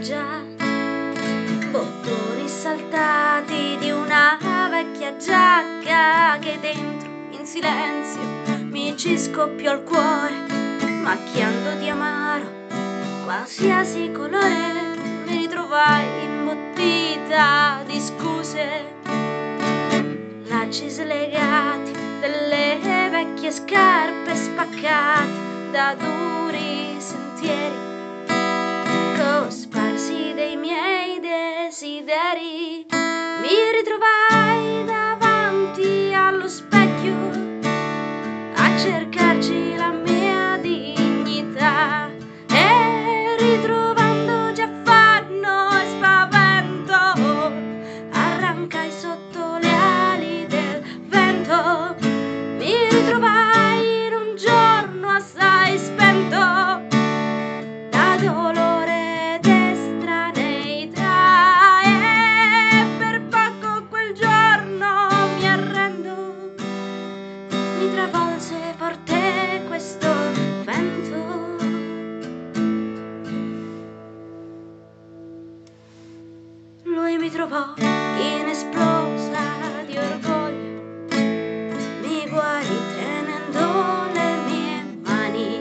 spiaggia, 0.00 0.42
bottoni 1.70 2.48
saltati 2.48 3.76
di 3.78 3.90
una 3.90 4.38
vecchia 4.70 5.14
giacca 5.16 6.38
che 6.38 6.58
dentro 6.58 7.08
in 7.30 7.44
silenzio 7.44 8.20
mi 8.70 8.96
ci 8.96 9.18
scoppiò 9.18 9.74
il 9.74 9.82
cuore, 9.82 10.46
macchiando 11.02 11.78
di 11.78 11.88
amaro 11.90 12.46
qualsiasi 13.24 14.10
colore, 14.10 14.96
mi 15.26 15.36
ritrovai 15.36 16.24
imbottita 16.24 17.82
di 17.86 18.00
scuse, 18.00 18.84
lacci 20.44 20.88
slegati 20.88 21.92
delle 22.20 23.08
vecchie 23.10 23.52
scarpe 23.52 24.34
spaccate 24.34 25.48
da 25.70 25.94
duri 25.94 26.96
sentieri 26.98 27.89
desideri. 32.34 32.86
Mi 33.40 33.70
ritrovai 33.72 34.29
lui 76.92 77.18
mi 77.18 77.30
trovò 77.30 77.74
inesplosa 78.18 79.40
di 79.86 79.96
orgoglio, 79.96 80.82
mi 82.02 82.28
guarì 82.28 82.78
tenendo 82.96 84.10
le 84.12 84.36
mie 84.46 84.98
mani, 85.04 85.60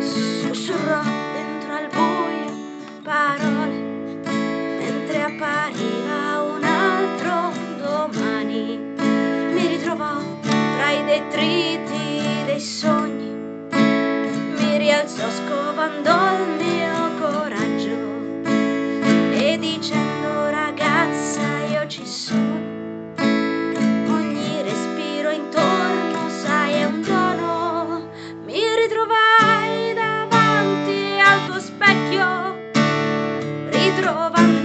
sussurrò 0.00 1.02
dentro 1.02 1.74
al 1.74 1.88
buio 1.88 2.52
parole, 3.02 3.78
mentre 4.78 5.22
appariva 5.22 6.42
un 6.42 6.64
altro 6.64 7.52
domani, 7.78 8.76
mi 9.54 9.66
ritrovò 9.68 10.18
tra 10.42 10.90
i 10.90 11.04
detriti 11.04 12.44
dei 12.44 12.60
sogni, 12.60 13.30
mi 13.70 14.78
rialzò 14.78 15.30
scovando. 15.30 16.19
Jehovah. 34.10 34.59